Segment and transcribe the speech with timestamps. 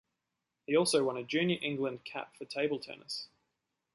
[0.65, 3.27] He also won a junior England cap for table tennis.